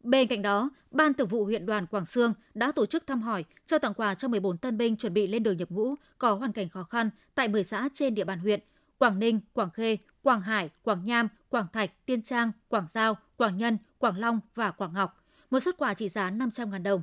[0.00, 3.44] Bên cạnh đó, Ban Thường vụ huyện đoàn Quảng Sương đã tổ chức thăm hỏi,
[3.66, 6.52] trao tặng quà cho 14 tân binh chuẩn bị lên đường nhập ngũ có hoàn
[6.52, 8.60] cảnh khó khăn tại 10 xã trên địa bàn huyện
[8.98, 13.56] Quảng Ninh, Quảng Khê, Quảng Hải, Quảng Nham, Quảng Thạch, Tiên Trang, Quảng Giao, Quảng
[13.56, 15.24] Nhân, Quảng Long và Quảng Ngọc.
[15.50, 17.02] Một xuất quà trị giá 500.000 đồng.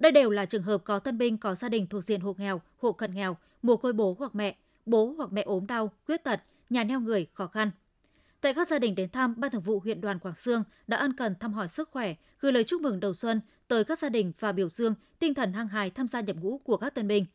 [0.00, 2.60] Đây đều là trường hợp có tân binh có gia đình thuộc diện hộ nghèo,
[2.78, 6.40] hộ cận nghèo, mồ côi bố hoặc mẹ, bố hoặc mẹ ốm đau, khuyết tật,
[6.70, 7.70] nhà neo người khó khăn.
[8.40, 11.16] Tại các gia đình đến thăm, Ban Thường vụ huyện đoàn Quảng Sương đã ân
[11.16, 14.32] cần thăm hỏi sức khỏe, gửi lời chúc mừng đầu xuân tới các gia đình
[14.40, 17.26] và biểu dương tinh thần hăng hái tham gia nhập ngũ của các tân binh.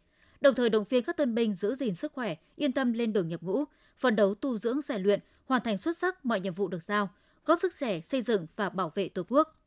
[0.42, 3.28] Đồng thời động viên các tân binh giữ gìn sức khỏe, yên tâm lên đường
[3.28, 3.64] nhập ngũ,
[3.98, 7.10] phấn đấu tu dưỡng rèn luyện, hoàn thành xuất sắc mọi nhiệm vụ được giao,
[7.46, 9.62] góp sức trẻ xây dựng và bảo vệ Tổ quốc.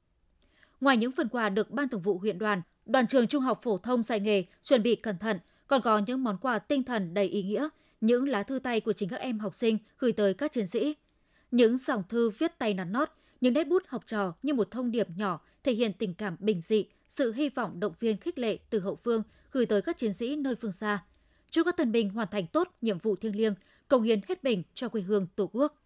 [0.81, 3.79] Ngoài những phần quà được Ban Thường vụ huyện đoàn, đoàn trường Trung học phổ
[3.79, 7.27] thông dạy nghề chuẩn bị cẩn thận, còn có những món quà tinh thần đầy
[7.27, 7.69] ý nghĩa,
[8.01, 10.95] những lá thư tay của chính các em học sinh gửi tới các chiến sĩ–
[11.51, 13.09] những dòng thư viết tay nắn nót,
[13.41, 16.61] những nét bút học trò như một thông điệp nhỏ thể hiện tình cảm bình
[16.61, 20.13] dị, sự hy vọng động viên khích lệ từ hậu phương gửi tới các chiến
[20.13, 21.05] sĩ nơi phương xa.
[21.51, 23.55] Chúc các tân binh hoàn thành tốt nhiệm vụ thiêng liêng,
[23.89, 25.83] công hiến hết mình cho quê hương Tổ quốc.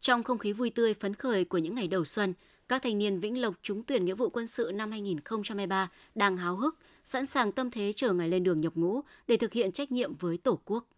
[0.00, 2.34] Trong không khí vui tươi phấn khởi của những ngày đầu xuân,
[2.70, 6.56] các thanh niên Vĩnh Lộc trúng tuyển nghĩa vụ quân sự năm 2023 đang háo
[6.56, 9.92] hức, sẵn sàng tâm thế chờ ngày lên đường nhập ngũ để thực hiện trách
[9.92, 10.88] nhiệm với Tổ quốc.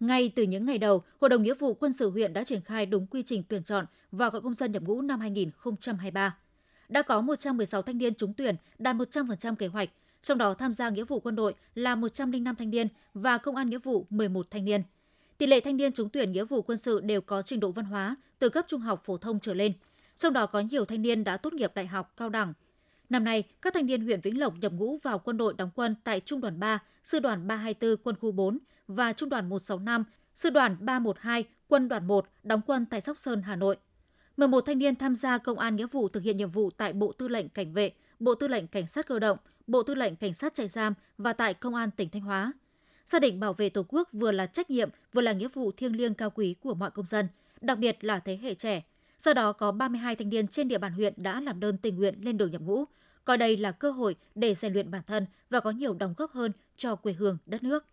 [0.00, 2.86] Ngay từ những ngày đầu, Hội đồng Nghĩa vụ Quân sự huyện đã triển khai
[2.86, 6.36] đúng quy trình tuyển chọn và gọi công dân nhập ngũ năm 2023.
[6.88, 9.88] Đã có 116 thanh niên trúng tuyển, đạt 100% kế hoạch,
[10.22, 13.70] trong đó tham gia nghĩa vụ quân đội là 105 thanh niên và công an
[13.70, 14.82] nghĩa vụ 11 thanh niên.
[15.38, 17.84] Tỷ lệ thanh niên trúng tuyển nghĩa vụ quân sự đều có trình độ văn
[17.84, 19.72] hóa từ cấp trung học phổ thông trở lên,
[20.18, 22.52] trong đó có nhiều thanh niên đã tốt nghiệp đại học, cao đẳng.
[23.10, 25.94] Năm nay, các thanh niên huyện Vĩnh Lộc nhập ngũ vào quân đội đóng quân
[26.04, 30.04] tại Trung đoàn 3, Sư đoàn 324 quân khu 4 và Trung đoàn 165,
[30.34, 33.76] Sư đoàn 312, Quân đoàn 1 đóng quân tại Sóc Sơn, Hà Nội.
[34.36, 37.12] 11 thanh niên tham gia công an nghĩa vụ thực hiện nhiệm vụ tại Bộ
[37.12, 40.34] Tư lệnh Cảnh vệ, Bộ Tư lệnh Cảnh sát cơ động, Bộ Tư lệnh Cảnh
[40.34, 42.52] sát trại giam và tại Công an tỉnh Thanh Hóa.
[43.06, 45.96] Xác định bảo vệ Tổ quốc vừa là trách nhiệm, vừa là nghĩa vụ thiêng
[45.96, 47.28] liêng cao quý của mọi công dân,
[47.60, 48.82] đặc biệt là thế hệ trẻ.
[49.18, 52.14] Do đó có 32 thanh niên trên địa bàn huyện đã làm đơn tình nguyện
[52.22, 52.84] lên đường nhập ngũ,
[53.24, 56.32] coi đây là cơ hội để rèn luyện bản thân và có nhiều đóng góp
[56.32, 57.84] hơn cho quê hương đất nước.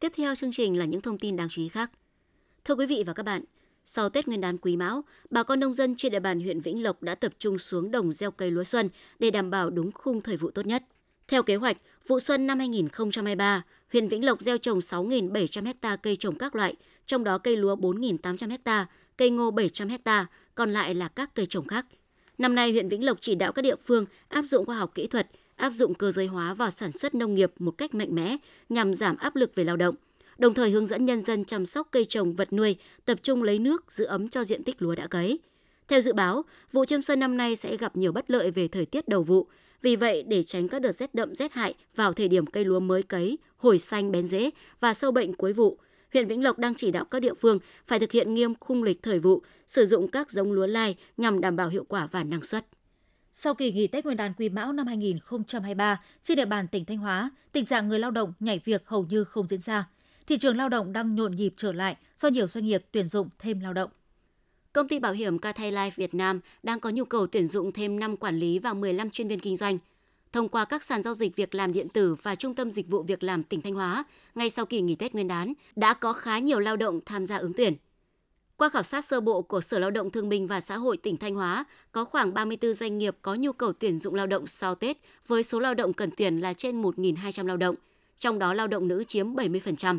[0.00, 1.90] Tiếp theo chương trình là những thông tin đáng chú ý khác.
[2.64, 3.44] Thưa quý vị và các bạn,
[3.84, 6.82] sau Tết Nguyên đán Quý Mão, bà con nông dân trên địa bàn huyện Vĩnh
[6.82, 10.20] Lộc đã tập trung xuống đồng gieo cây lúa xuân để đảm bảo đúng khung
[10.20, 10.82] thời vụ tốt nhất.
[11.28, 16.16] Theo kế hoạch, vụ xuân năm 2023, huyện Vĩnh Lộc gieo trồng 6.700 ha cây
[16.16, 16.74] trồng các loại,
[17.06, 18.86] trong đó cây lúa 4.800 ha,
[19.16, 21.86] cây ngô 700 ha, còn lại là các cây trồng khác.
[22.38, 25.06] Năm nay, huyện Vĩnh Lộc chỉ đạo các địa phương áp dụng khoa học kỹ
[25.06, 28.36] thuật, áp dụng cơ giới hóa vào sản xuất nông nghiệp một cách mạnh mẽ
[28.68, 29.94] nhằm giảm áp lực về lao động,
[30.38, 33.58] đồng thời hướng dẫn nhân dân chăm sóc cây trồng vật nuôi, tập trung lấy
[33.58, 35.38] nước giữ ấm cho diện tích lúa đã cấy.
[35.88, 38.86] Theo dự báo, vụ chiêm xuân năm nay sẽ gặp nhiều bất lợi về thời
[38.86, 39.46] tiết đầu vụ.
[39.82, 42.80] Vì vậy, để tránh các đợt rét đậm rét hại vào thời điểm cây lúa
[42.80, 45.78] mới cấy, hồi xanh bén rễ và sâu bệnh cuối vụ,
[46.14, 49.02] huyện Vĩnh Lộc đang chỉ đạo các địa phương phải thực hiện nghiêm khung lịch
[49.02, 52.42] thời vụ, sử dụng các giống lúa lai nhằm đảm bảo hiệu quả và năng
[52.42, 52.66] suất.
[53.32, 56.98] Sau kỳ nghỉ Tết Nguyên đán Quý Mão năm 2023, trên địa bàn tỉnh Thanh
[56.98, 59.88] Hóa, tình trạng người lao động nhảy việc hầu như không diễn ra.
[60.26, 63.28] Thị trường lao động đang nhộn nhịp trở lại do nhiều doanh nghiệp tuyển dụng
[63.38, 63.90] thêm lao động.
[64.72, 68.00] Công ty bảo hiểm Cathay Life Việt Nam đang có nhu cầu tuyển dụng thêm
[68.00, 69.78] 5 quản lý và 15 chuyên viên kinh doanh.
[70.34, 73.02] Thông qua các sàn giao dịch việc làm điện tử và trung tâm dịch vụ
[73.02, 76.38] việc làm tỉnh Thanh Hóa, ngay sau kỳ nghỉ Tết Nguyên đán, đã có khá
[76.38, 77.74] nhiều lao động tham gia ứng tuyển.
[78.56, 81.16] Qua khảo sát sơ bộ của Sở Lao động Thương binh và Xã hội tỉnh
[81.16, 84.74] Thanh Hóa, có khoảng 34 doanh nghiệp có nhu cầu tuyển dụng lao động sau
[84.74, 87.76] Tết với số lao động cần tuyển là trên 1.200 lao động,
[88.18, 89.98] trong đó lao động nữ chiếm 70%.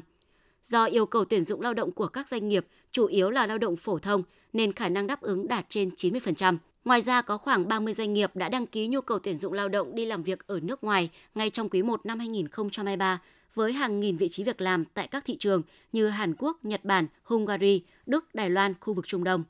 [0.63, 3.57] Do yêu cầu tuyển dụng lao động của các doanh nghiệp chủ yếu là lao
[3.57, 6.57] động phổ thông nên khả năng đáp ứng đạt trên 90%.
[6.85, 9.69] Ngoài ra có khoảng 30 doanh nghiệp đã đăng ký nhu cầu tuyển dụng lao
[9.69, 13.21] động đi làm việc ở nước ngoài ngay trong quý 1 năm 2023
[13.53, 16.85] với hàng nghìn vị trí việc làm tại các thị trường như Hàn Quốc, Nhật
[16.85, 19.43] Bản, Hungary, Đức, Đài Loan, khu vực Trung Đông.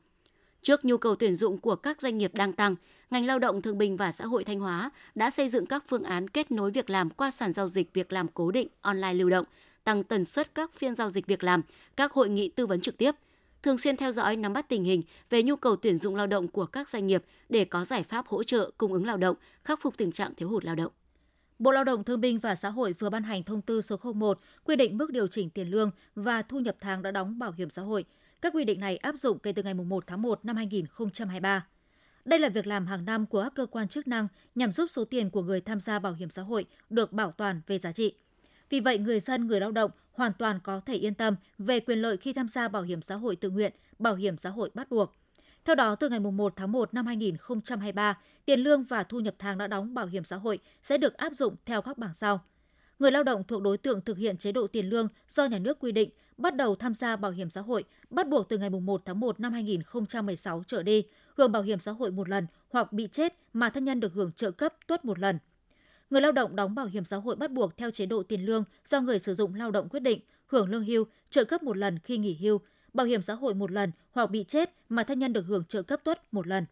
[0.61, 2.75] Trước nhu cầu tuyển dụng của các doanh nghiệp đang tăng,
[3.09, 6.03] ngành lao động thương binh và xã hội Thanh Hóa đã xây dựng các phương
[6.03, 9.29] án kết nối việc làm qua sàn giao dịch việc làm cố định online lưu
[9.29, 9.45] động,
[9.83, 11.61] tăng tần suất các phiên giao dịch việc làm,
[11.95, 13.15] các hội nghị tư vấn trực tiếp,
[13.65, 16.47] thường xuyên theo dõi nắm bắt tình hình về nhu cầu tuyển dụng lao động
[16.47, 19.81] của các doanh nghiệp để có giải pháp hỗ trợ cung ứng lao động, khắc
[19.81, 20.91] phục tình trạng thiếu hụt lao động.
[21.59, 24.39] Bộ Lao động Thương binh và Xã hội vừa ban hành thông tư số 01
[24.63, 27.69] quy định mức điều chỉnh tiền lương và thu nhập tháng đã đóng bảo hiểm
[27.69, 28.05] xã hội.
[28.41, 31.67] Các quy định này áp dụng kể từ ngày 1 tháng 1 năm 2023.
[32.25, 35.05] Đây là việc làm hàng năm của các cơ quan chức năng nhằm giúp số
[35.05, 38.13] tiền của người tham gia bảo hiểm xã hội được bảo toàn về giá trị.
[38.69, 41.99] Vì vậy, người dân, người lao động hoàn toàn có thể yên tâm về quyền
[41.99, 44.89] lợi khi tham gia bảo hiểm xã hội tự nguyện, bảo hiểm xã hội bắt
[44.89, 45.13] buộc.
[45.65, 49.57] Theo đó, từ ngày 1 tháng 1 năm 2023, tiền lương và thu nhập tháng
[49.57, 52.41] đã đóng bảo hiểm xã hội sẽ được áp dụng theo các bảng sau.
[52.99, 55.79] Người lao động thuộc đối tượng thực hiện chế độ tiền lương do nhà nước
[55.79, 59.01] quy định bắt đầu tham gia bảo hiểm xã hội bắt buộc từ ngày 1
[59.05, 61.03] tháng 1 năm 2016 trở đi,
[61.37, 64.31] hưởng bảo hiểm xã hội một lần hoặc bị chết mà thân nhân được hưởng
[64.31, 65.39] trợ cấp tuất một lần–
[66.09, 68.63] Người lao động đóng bảo hiểm xã hội bắt buộc theo chế độ tiền lương
[68.85, 71.99] do người sử dụng lao động quyết định, hưởng lương hưu, trợ cấp một lần
[71.99, 72.59] khi nghỉ hưu,
[72.93, 75.81] bảo hiểm xã hội một lần hoặc bị chết mà thân nhân được hưởng trợ
[75.81, 76.65] cấp tuất một lần.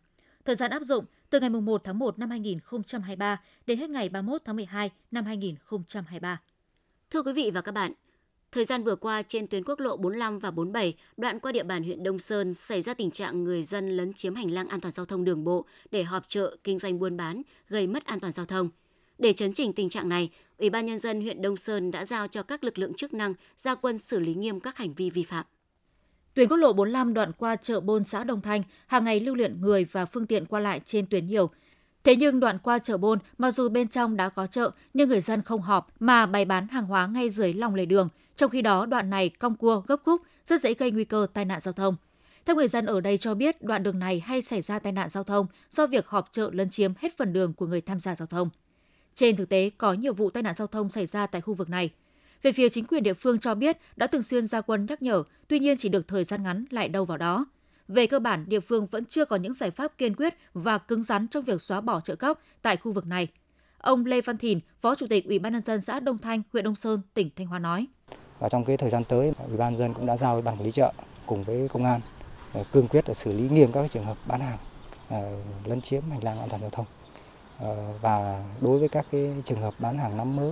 [0.45, 4.41] Thời gian áp dụng từ ngày 1 tháng 1 năm 2023 đến hết ngày 31
[4.45, 6.41] tháng 12 năm 2023.
[7.09, 7.93] Thưa quý vị và các bạn,
[8.53, 11.83] Thời gian vừa qua, trên tuyến quốc lộ 45 và 47, đoạn qua địa bàn
[11.83, 14.91] huyện Đông Sơn, xảy ra tình trạng người dân lấn chiếm hành lang an toàn
[14.91, 18.33] giao thông đường bộ để họp chợ, kinh doanh buôn bán, gây mất an toàn
[18.33, 18.69] giao thông.
[19.23, 22.27] Để chấn chỉnh tình trạng này, Ủy ban Nhân dân huyện Đông Sơn đã giao
[22.27, 25.23] cho các lực lượng chức năng ra quân xử lý nghiêm các hành vi vi
[25.23, 25.45] phạm.
[26.33, 29.61] Tuyến quốc lộ 45 đoạn qua chợ Bôn xã Đông Thanh, hàng ngày lưu lượng
[29.61, 31.49] người và phương tiện qua lại trên tuyến nhiều.
[32.03, 35.21] Thế nhưng đoạn qua chợ Bôn, mặc dù bên trong đã có chợ, nhưng người
[35.21, 38.09] dân không họp mà bày bán hàng hóa ngay dưới lòng lề đường.
[38.35, 41.45] Trong khi đó, đoạn này cong cua, gấp khúc, rất dễ gây nguy cơ tai
[41.45, 41.95] nạn giao thông.
[42.45, 45.09] Theo người dân ở đây cho biết, đoạn đường này hay xảy ra tai nạn
[45.09, 48.15] giao thông do việc họp chợ lấn chiếm hết phần đường của người tham gia
[48.15, 48.49] giao thông.
[49.15, 51.69] Trên thực tế, có nhiều vụ tai nạn giao thông xảy ra tại khu vực
[51.69, 51.89] này.
[52.41, 55.23] Về phía chính quyền địa phương cho biết đã thường xuyên ra quân nhắc nhở,
[55.47, 57.45] tuy nhiên chỉ được thời gian ngắn lại đâu vào đó.
[57.87, 61.03] Về cơ bản, địa phương vẫn chưa có những giải pháp kiên quyết và cứng
[61.03, 63.27] rắn trong việc xóa bỏ chợ cóc tại khu vực này.
[63.77, 66.63] Ông Lê Văn Thìn, Phó Chủ tịch Ủy ban nhân dân xã Đông Thanh, huyện
[66.63, 67.87] Đông Sơn, tỉnh Thanh Hóa nói:
[68.39, 70.65] Và trong cái thời gian tới, Ủy ban dân cũng đã giao với ban quản
[70.65, 70.93] lý chợ
[71.25, 72.01] cùng với công an
[72.53, 74.57] ờ, cương quyết để xử lý nghiêm các trường hợp bán hàng
[75.09, 76.85] ờ, lấn chiếm hành lang an toàn giao thông.
[77.63, 80.51] Ờ, và đối với các cái trường hợp bán hàng năm mới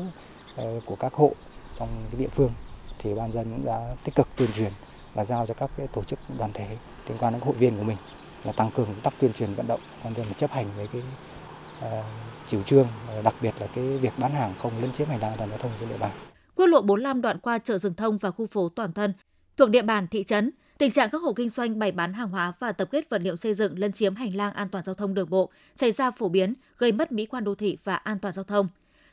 [0.55, 1.31] ờ, của các hộ
[1.79, 2.51] trong cái địa phương
[2.99, 4.71] thì ban dân cũng đã tích cực tuyên truyền
[5.13, 6.77] và giao cho các cái tổ chức đoàn thể
[7.09, 7.97] liên quan đến hội viên của mình
[8.43, 11.01] là tăng cường công tác tuyên truyền vận động nhân dân chấp hành với cái
[11.79, 12.05] uh,
[12.47, 12.87] chủ trương
[13.23, 15.59] đặc biệt là cái việc bán hàng không lấn chiếm hành lang an toàn giao
[15.59, 16.11] thông trên địa bàn.
[16.55, 19.13] Quốc lộ 45 đoạn qua chợ Rừng Thông và khu phố Toàn Thân
[19.57, 22.53] thuộc địa bàn thị trấn, tình trạng các hộ kinh doanh bày bán hàng hóa
[22.59, 25.13] và tập kết vật liệu xây dựng lấn chiếm hành lang an toàn giao thông
[25.13, 28.33] đường bộ xảy ra phổ biến, gây mất mỹ quan đô thị và an toàn
[28.33, 28.67] giao thông.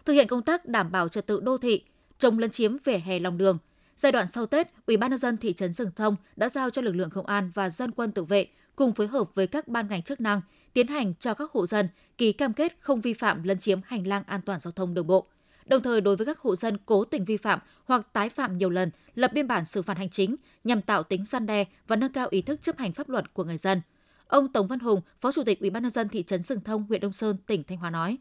[0.04, 1.82] Thực hiện công tác đảm bảo trật tự đô thị,
[2.18, 3.58] chống lấn chiếm vỉa hè lòng đường.
[3.96, 6.82] Giai đoạn sau Tết, Ủy ban nhân dân thị trấn Sừng Thông đã giao cho
[6.82, 9.88] lực lượng công an và dân quân tự vệ cùng phối hợp với các ban
[9.88, 10.40] ngành chức năng
[10.72, 14.06] tiến hành cho các hộ dân ký cam kết không vi phạm lấn chiếm hành
[14.06, 15.26] lang an toàn giao thông đường bộ.
[15.68, 18.70] Đồng thời đối với các hộ dân cố tình vi phạm hoặc tái phạm nhiều
[18.70, 22.12] lần, lập biên bản xử phạt hành chính nhằm tạo tính gian đe và nâng
[22.12, 23.80] cao ý thức chấp hành pháp luật của người dân.
[24.26, 26.86] Ông Tống Văn Hùng, Phó Chủ tịch Ủy ban nhân dân thị trấn Rừng Thông,
[26.88, 28.16] huyện Đông Sơn, tỉnh Thanh Hóa nói: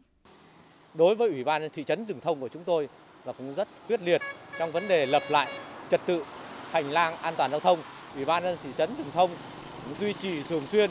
[0.94, 2.88] Đối với Ủy ban thị trấn Rừng Thông của chúng tôi
[3.24, 4.22] là cũng rất quyết liệt
[4.58, 5.48] trong vấn đề lập lại
[5.90, 6.24] trật tự
[6.70, 7.78] hành lang an toàn giao thông.
[8.14, 9.30] Ủy ban nhân dân thị trấn Rừng Thông
[10.00, 10.90] duy trì thường xuyên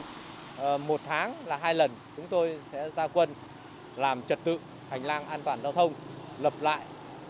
[0.58, 3.30] ờ, một tháng là hai lần chúng tôi sẽ ra quân
[3.96, 5.94] làm trật tự hành lang an toàn giao thông
[6.42, 6.80] lập lại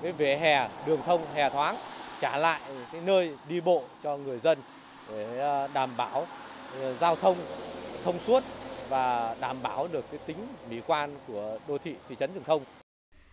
[0.02, 1.76] cái vỉa hè đường thông hè thoáng
[2.22, 4.58] trả lại cái nơi đi bộ cho người dân
[5.10, 6.28] để ờ, đảm bảo
[6.82, 7.38] ờ, giao thông
[8.04, 8.44] thông suốt
[8.90, 10.38] và đảm bảo được cái tính
[10.70, 12.62] mỹ quan của đô thị thị trấn đường Thông.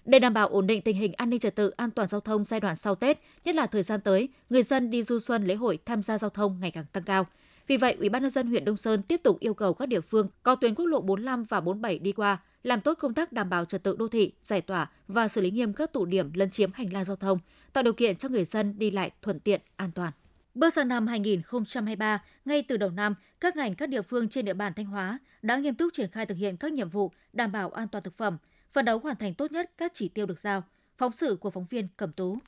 [0.04, 2.44] Để đảm bảo ổn định tình hình an ninh trật tự, an toàn giao thông
[2.44, 5.54] giai đoạn sau Tết, nhất là thời gian tới, người dân đi du xuân lễ
[5.54, 7.26] hội tham gia giao thông ngày càng tăng cao.
[7.66, 10.00] Vì vậy, Ủy ban nhân dân huyện Đông Sơn tiếp tục yêu cầu các địa
[10.00, 13.50] phương có tuyến quốc lộ 45 và 47 đi qua làm tốt công tác đảm
[13.50, 16.50] bảo trật tự đô thị, giải tỏa và xử lý nghiêm các tụ điểm lấn
[16.50, 17.38] chiếm hành lang giao thông,
[17.72, 20.12] tạo điều kiện cho người dân đi lại thuận tiện, an toàn.
[20.54, 24.54] Bước sang năm 2023, ngay từ đầu năm, các ngành các địa phương trên địa
[24.54, 27.70] bàn Thanh Hóa đã nghiêm túc triển khai thực hiện các nhiệm vụ đảm bảo
[27.70, 28.38] an toàn thực phẩm,
[28.72, 30.62] phấn đấu hoàn thành tốt nhất các chỉ tiêu được giao.
[30.96, 32.38] Phóng sự của phóng viên Cẩm Tú.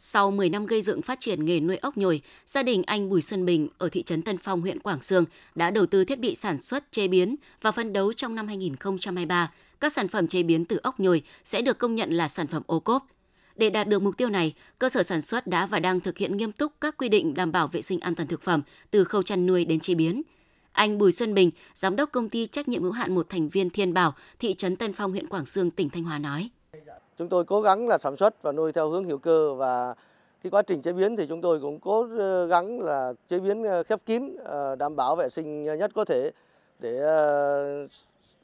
[0.00, 3.22] Sau 10 năm gây dựng phát triển nghề nuôi ốc nhồi, gia đình anh Bùi
[3.22, 6.34] Xuân Bình ở thị trấn Tân Phong, huyện Quảng Sương đã đầu tư thiết bị
[6.34, 10.64] sản xuất, chế biến và phân đấu trong năm 2023, các sản phẩm chế biến
[10.64, 13.06] từ ốc nhồi sẽ được công nhận là sản phẩm ô cốp.
[13.56, 16.36] Để đạt được mục tiêu này, cơ sở sản xuất đã và đang thực hiện
[16.36, 19.22] nghiêm túc các quy định đảm bảo vệ sinh an toàn thực phẩm từ khâu
[19.22, 20.22] chăn nuôi đến chế biến.
[20.72, 23.70] Anh Bùi Xuân Bình, giám đốc công ty trách nhiệm hữu hạn một thành viên
[23.70, 26.50] Thiên Bảo, thị trấn Tân Phong, huyện Quảng Sương, tỉnh Thanh Hóa nói:
[27.18, 29.94] Chúng tôi cố gắng là sản xuất và nuôi theo hướng hữu cơ và
[30.40, 33.64] khi quá trình chế biến thì chúng tôi cũng cố ờ, gắng là chế biến
[33.64, 36.30] ờ, khép kín ờ, đảm bảo vệ sinh nhất có thể
[36.78, 37.00] để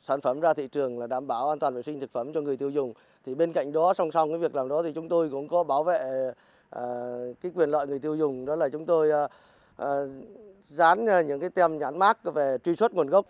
[0.01, 2.41] sản phẩm ra thị trường là đảm bảo an toàn vệ sinh thực phẩm cho
[2.41, 2.93] người tiêu dùng.
[3.27, 5.65] Thì bên cạnh đó song song cái việc làm đó thì chúng tôi cũng có
[5.65, 6.33] bảo vệ
[7.43, 9.29] cái quyền lợi người tiêu dùng đó là chúng tôi
[10.69, 13.27] dán những cái tem nhãn mác về truy xuất nguồn gốc.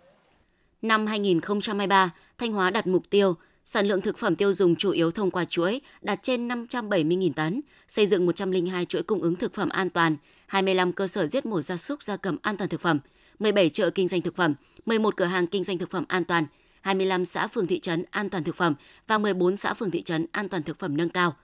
[0.81, 3.35] Năm 2023, Thanh Hóa đặt mục tiêu
[3.67, 7.61] Sản lượng thực phẩm tiêu dùng chủ yếu thông qua chuỗi đạt trên 570.000 tấn,
[7.87, 10.15] xây dựng 102 chuỗi cung ứng thực phẩm an toàn,
[10.47, 12.99] 25 cơ sở giết mổ gia súc gia cầm an toàn thực phẩm,
[13.39, 16.45] 17 chợ kinh doanh thực phẩm, 11 cửa hàng kinh doanh thực phẩm an toàn,
[16.81, 18.75] 25 xã phường thị trấn an toàn thực phẩm
[19.07, 21.35] và 14 xã phường thị trấn an toàn thực phẩm nâng cao.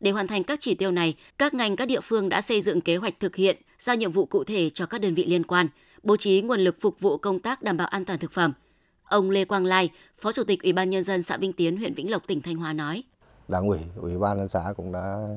[0.00, 2.80] Để hoàn thành các chỉ tiêu này, các ngành các địa phương đã xây dựng
[2.80, 5.68] kế hoạch thực hiện, giao nhiệm vụ cụ thể cho các đơn vị liên quan,
[6.02, 8.52] bố trí nguồn lực phục vụ công tác đảm bảo an toàn thực phẩm–
[9.10, 11.94] Ông Lê Quang Lai, Phó Chủ tịch Ủy ban Nhân dân xã Vinh Tiến, huyện
[11.94, 13.02] Vĩnh Lộc, tỉnh Thanh Hóa nói.
[13.48, 15.28] Đảng ủy, Ủy ban nhân xã cũng đã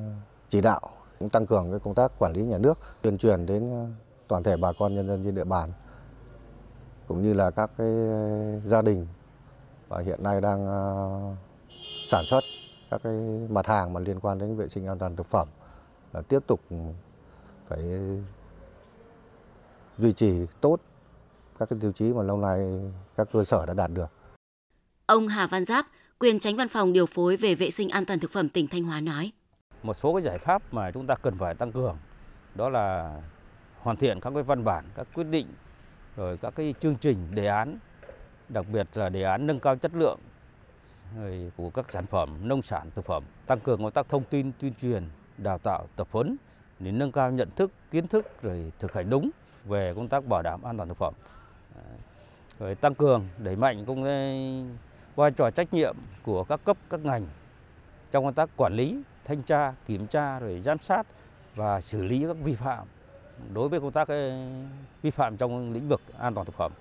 [0.50, 0.82] chỉ đạo
[1.20, 3.86] cũng tăng cường cái công tác quản lý nhà nước, tuyên truyền đến ờ,
[4.28, 5.72] toàn thể bà con nhân dân trên địa bàn
[7.08, 7.88] cũng như là các cái
[8.66, 9.08] gia đình
[9.88, 11.20] và hiện nay đang ờ,
[12.08, 12.44] sản xuất
[12.92, 13.14] các cái
[13.50, 15.48] mặt hàng mà liên quan đến vệ sinh an toàn thực phẩm
[16.14, 16.60] là tiếp tục
[17.68, 17.80] phải
[19.98, 20.78] duy trì tốt
[21.66, 22.60] các cái tiêu chí mà lâu nay
[23.18, 24.12] các cơ sở đã đạt được.
[25.06, 25.86] Ông Hà Văn Giáp,
[26.20, 28.84] quyền tránh văn phòng điều phối về vệ sinh an toàn thực phẩm tỉnh Thanh
[28.84, 29.32] Hóa nói.
[29.84, 31.98] Một số cái giải pháp mà chúng ta cần phải tăng cường
[32.56, 33.18] đó là
[33.80, 35.48] hoàn thiện các cái văn bản, các quyết định
[36.16, 37.78] rồi các cái chương trình đề án
[38.50, 40.20] đặc biệt là đề án nâng cao chất lượng
[41.58, 44.74] của các sản phẩm nông sản thực phẩm tăng cường công tác thông tin tuyên
[44.82, 45.04] truyền
[45.38, 46.38] đào tạo tập huấn
[46.80, 49.30] để nâng cao nhận thức kiến thức rồi thực hành đúng
[49.66, 51.14] về công tác bảo đảm an toàn thực phẩm
[51.76, 51.84] À,
[52.60, 54.04] rồi tăng cường đẩy mạnh công
[55.16, 57.28] vai trò trách nhiệm của các cấp các ngành
[58.12, 61.08] trong công tác quản lý thanh tra kiểm tra rồi giám sát
[61.56, 62.88] và xử lý các vi phạm
[63.54, 64.08] đối với công tác
[65.02, 66.72] vi phạm trong lĩnh vực an toàn thực phẩm.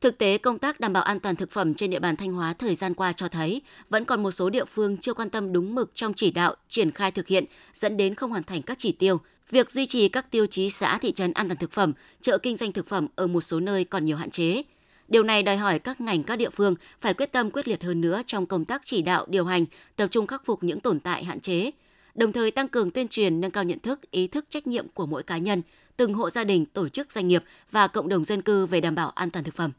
[0.00, 2.54] Thực tế, công tác đảm bảo an toàn thực phẩm trên địa bàn Thanh Hóa
[2.58, 5.74] thời gian qua cho thấy vẫn còn một số địa phương chưa quan tâm đúng
[5.74, 8.92] mực trong chỉ đạo, triển khai thực hiện, dẫn đến không hoàn thành các chỉ
[8.92, 9.18] tiêu.
[9.50, 12.56] Việc duy trì các tiêu chí xã thị trấn an toàn thực phẩm, chợ kinh
[12.56, 14.62] doanh thực phẩm ở một số nơi còn nhiều hạn chế.
[15.08, 18.00] Điều này đòi hỏi các ngành các địa phương phải quyết tâm quyết liệt hơn
[18.00, 19.64] nữa trong công tác chỉ đạo, điều hành,
[19.96, 21.70] tập trung khắc phục những tồn tại hạn chế,
[22.14, 25.06] đồng thời tăng cường tuyên truyền nâng cao nhận thức, ý thức trách nhiệm của
[25.06, 25.62] mỗi cá nhân,
[25.96, 28.94] từng hộ gia đình, tổ chức doanh nghiệp và cộng đồng dân cư về đảm
[28.94, 29.72] bảo an toàn thực phẩm.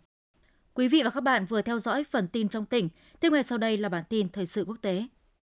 [0.73, 2.89] Quý vị và các bạn vừa theo dõi phần tin trong tỉnh.
[3.19, 5.05] Tiếp ngay sau đây là bản tin thời sự quốc tế.